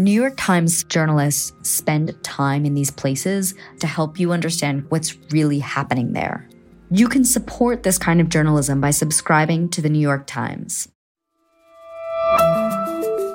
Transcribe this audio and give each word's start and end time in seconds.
New 0.00 0.10
York 0.10 0.32
Times 0.38 0.82
journalists 0.84 1.52
spend 1.60 2.16
time 2.24 2.64
in 2.64 2.72
these 2.72 2.90
places 2.90 3.54
to 3.80 3.86
help 3.86 4.18
you 4.18 4.32
understand 4.32 4.86
what's 4.88 5.14
really 5.30 5.58
happening 5.58 6.14
there. 6.14 6.48
You 6.90 7.06
can 7.06 7.22
support 7.22 7.82
this 7.82 7.98
kind 7.98 8.18
of 8.18 8.30
journalism 8.30 8.80
by 8.80 8.92
subscribing 8.92 9.68
to 9.68 9.82
the 9.82 9.90
New 9.90 9.98
York 9.98 10.26
Times. 10.26 10.88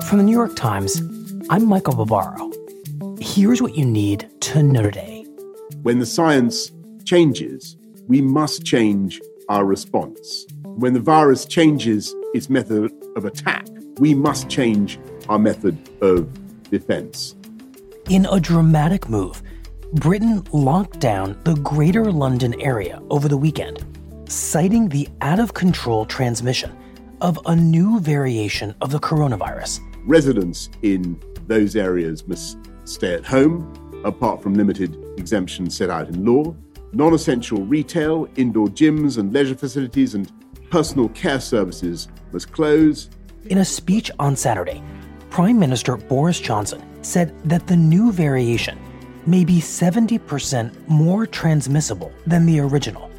From 0.08 0.18
the 0.18 0.24
New 0.24 0.32
York 0.32 0.56
Times, 0.56 1.04
I'm 1.52 1.68
Michael 1.68 2.04
Barbaro. 2.04 2.52
Here's 3.20 3.62
what 3.62 3.76
you 3.76 3.86
need 3.86 4.28
to 4.42 4.64
know 4.64 4.82
today. 4.82 5.24
When 5.84 6.00
the 6.00 6.06
science 6.08 6.72
changes, 7.04 7.78
we 8.08 8.22
must 8.22 8.66
change 8.66 9.22
our 9.50 9.66
response. 9.66 10.48
When 10.64 10.94
the 10.94 11.00
virus 11.00 11.46
changes 11.46 12.12
its 12.34 12.50
method 12.50 12.92
of 13.16 13.24
attack, 13.24 13.68
we 14.00 14.16
must 14.16 14.50
change 14.50 14.98
our 15.30 15.38
method 15.38 15.78
of 16.02 16.28
defense. 16.78 17.36
In 18.10 18.28
a 18.32 18.40
dramatic 18.40 19.10
move, 19.10 19.42
Britain 19.94 20.44
locked 20.52 21.00
down 21.00 21.40
the 21.44 21.56
Greater 21.56 22.12
London 22.12 22.60
area 22.62 23.02
over 23.10 23.28
the 23.28 23.38
weekend, 23.38 23.84
citing 24.28 24.90
the 24.90 25.08
out 25.22 25.40
of 25.40 25.54
control 25.54 26.06
transmission 26.06 26.76
of 27.22 27.40
a 27.46 27.56
new 27.56 28.00
variation 28.00 28.76
of 28.82 28.92
the 28.92 29.00
coronavirus. 29.00 29.80
Residents 30.06 30.70
in 30.82 31.20
those 31.48 31.76
areas 31.76 32.28
must 32.28 32.58
stay 32.84 33.14
at 33.14 33.26
home, 33.26 33.58
apart 34.04 34.42
from 34.44 34.54
limited 34.54 34.98
exemptions 35.18 35.76
set 35.78 35.90
out 35.90 36.08
in 36.10 36.26
law. 36.26 36.56
Non 36.94 37.14
essential 37.14 37.62
retail, 37.66 38.28
indoor 38.36 38.68
gyms 38.68 39.18
and 39.18 39.34
leisure 39.34 39.56
facilities, 39.56 40.14
and 40.14 40.32
personal 40.70 41.10
care 41.10 41.40
services 41.40 42.08
must 42.32 42.52
close. 42.52 43.10
In 43.48 43.60
a 43.60 43.66
speech 43.66 44.12
on 44.20 44.36
Saturday, 44.36 44.84
Prime 45.36 45.60
Minister 45.60 45.98
Boris 45.98 46.40
Johnson 46.40 46.82
said 47.04 47.34
that 47.44 47.68
the 47.68 47.76
new 47.76 48.10
variation 48.14 48.80
may 49.26 49.44
be 49.44 49.60
70% 49.60 50.72
more 50.88 51.28
transmissible 51.28 52.14
than 52.26 52.46
the 52.46 52.62
original 52.62 53.12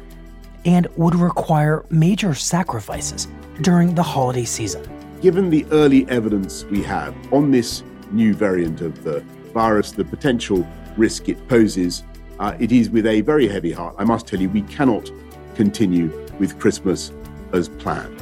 and 0.65 0.87
would 0.97 1.13
require 1.13 1.85
major 1.91 2.33
sacrifices 2.33 3.27
during 3.61 3.93
the 3.93 4.01
holiday 4.01 4.45
season. 4.45 4.81
Given 5.21 5.51
the 5.51 5.63
early 5.69 6.09
evidence 6.09 6.63
we 6.63 6.81
have 6.81 7.13
on 7.31 7.51
this 7.51 7.83
new 8.09 8.33
variant 8.33 8.81
of 8.81 9.03
the 9.03 9.19
virus, 9.53 9.91
the 9.91 10.03
potential 10.03 10.67
risk 10.97 11.29
it 11.29 11.47
poses, 11.47 12.03
uh, 12.39 12.57
it 12.59 12.71
is 12.71 12.89
with 12.89 13.05
a 13.05 13.21
very 13.21 13.47
heavy 13.47 13.71
heart. 13.71 13.93
I 13.99 14.05
must 14.05 14.25
tell 14.25 14.41
you, 14.41 14.49
we 14.49 14.63
cannot 14.63 15.11
continue 15.53 16.07
with 16.39 16.57
Christmas 16.57 17.11
as 17.53 17.69
planned. 17.69 18.19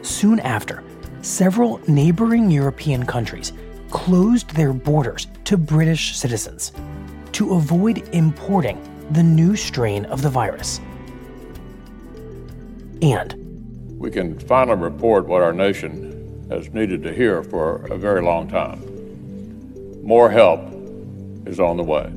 Soon 0.00 0.40
after, 0.40 0.82
several 1.22 1.80
neighboring 1.88 2.50
European 2.50 3.06
countries 3.06 3.52
closed 3.90 4.50
their 4.50 4.72
borders 4.72 5.28
to 5.44 5.56
British 5.56 6.16
citizens 6.16 6.72
to 7.30 7.54
avoid 7.54 8.08
importing 8.12 8.80
the 9.12 9.22
new 9.22 9.56
strain 9.56 10.04
of 10.06 10.20
the 10.22 10.28
virus. 10.28 10.80
And 13.00 13.34
we 13.98 14.10
can 14.10 14.38
finally 14.38 14.78
report 14.78 15.26
what 15.26 15.42
our 15.42 15.52
nation 15.52 16.46
has 16.50 16.68
needed 16.70 17.02
to 17.04 17.14
hear 17.14 17.42
for 17.42 17.86
a 17.86 17.96
very 17.96 18.22
long 18.22 18.48
time. 18.48 18.82
More 20.02 20.28
help 20.30 20.60
is 21.46 21.60
on 21.60 21.76
the 21.76 21.84
way. 21.84 22.12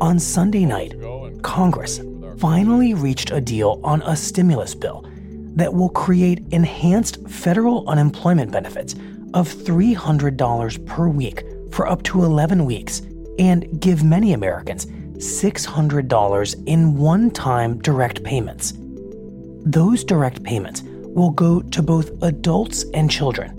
On 0.00 0.18
Sunday 0.18 0.66
night, 0.66 0.94
Congress 1.42 2.00
finally 2.38 2.92
reached 2.92 3.30
a 3.30 3.40
deal 3.40 3.80
on 3.82 4.02
a 4.02 4.16
stimulus 4.16 4.74
bill 4.74 5.06
that 5.54 5.74
will 5.74 5.90
create 5.90 6.42
enhanced 6.50 7.28
federal 7.28 7.88
unemployment 7.88 8.50
benefits 8.50 8.94
of 9.34 9.48
$300 9.48 10.86
per 10.86 11.08
week 11.08 11.44
for 11.70 11.86
up 11.86 12.02
to 12.04 12.24
11 12.24 12.64
weeks 12.64 13.02
and 13.38 13.80
give 13.80 14.04
many 14.04 14.32
Americans 14.32 14.86
$600 14.86 16.64
in 16.66 16.96
one 16.96 17.30
time 17.30 17.78
direct 17.78 18.24
payments. 18.24 18.74
Those 19.64 20.02
direct 20.04 20.42
payments 20.42 20.82
will 20.84 21.30
go 21.30 21.62
to 21.62 21.82
both 21.82 22.10
adults 22.22 22.84
and 22.94 23.10
children, 23.10 23.54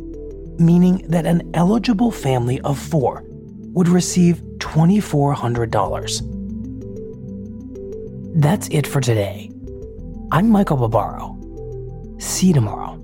meaning 0.60 1.06
that 1.08 1.26
an 1.26 1.50
eligible 1.54 2.12
family 2.12 2.60
of 2.62 2.78
four 2.78 3.24
would 3.74 3.88
receive 3.88 4.42
$2,400. 4.58 6.30
That's 8.36 8.68
it 8.70 8.88
for 8.88 9.00
today. 9.00 9.52
I'm 10.32 10.50
Michael 10.50 10.78
Barbaro. 10.78 11.43
See 12.44 12.48
you 12.48 12.54
tomorrow. 12.54 13.02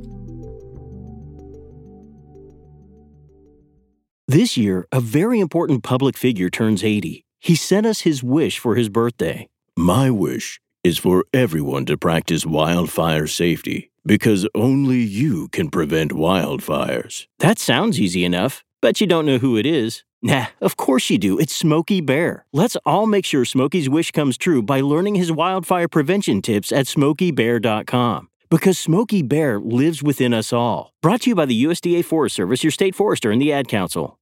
This 4.28 4.58
year, 4.58 4.86
a 4.92 5.00
very 5.00 5.40
important 5.40 5.82
public 5.82 6.18
figure 6.18 6.50
turns 6.50 6.84
80. 6.84 7.24
He 7.40 7.56
sent 7.56 7.86
us 7.86 8.02
his 8.02 8.22
wish 8.22 8.60
for 8.60 8.76
his 8.76 8.90
birthday. 8.90 9.48
My 9.78 10.12
wish 10.12 10.60
is 10.84 10.98
for 10.98 11.24
everyone 11.34 11.86
to 11.86 11.98
practice 11.98 12.46
wildfire 12.46 13.28
safety 13.28 13.92
because 14.06 14.46
only 14.56 15.00
you 15.00 15.48
can 15.54 15.70
prevent 15.70 16.12
wildfires. 16.12 17.26
That 17.38 17.60
sounds 17.60 17.98
easy 17.98 18.26
enough, 18.26 18.66
but 18.82 19.00
you 19.00 19.08
don't 19.08 19.26
know 19.26 19.38
who 19.38 19.56
it 19.56 19.66
is. 19.66 20.04
Nah, 20.22 20.48
of 20.60 20.76
course 20.76 21.10
you 21.10 21.18
do. 21.18 21.40
It's 21.40 21.56
Smokey 21.56 22.02
Bear. 22.02 22.46
Let's 22.52 22.76
all 22.86 23.06
make 23.06 23.24
sure 23.24 23.46
Smokey's 23.46 23.88
wish 23.88 24.12
comes 24.12 24.38
true 24.38 24.62
by 24.62 24.82
learning 24.82 25.16
his 25.16 25.32
wildfire 25.32 25.88
prevention 25.88 26.42
tips 26.42 26.74
at 26.74 26.88
smokeybear.com 26.88 28.30
because 28.50 28.78
Smokey 28.78 29.22
Bear 29.22 29.60
lives 29.60 30.04
within 30.04 30.34
us 30.34 30.52
all. 30.54 30.92
Brought 31.02 31.22
to 31.22 31.32
you 31.32 31.36
by 31.36 31.46
the 31.46 31.64
USDA 31.64 32.06
Forest 32.06 32.36
Service, 32.36 32.64
your 32.64 32.72
state 32.72 32.96
forester, 32.96 33.32
and 33.32 33.42
the 33.42 33.54
Ad 33.54 33.68
Council. 33.68 34.20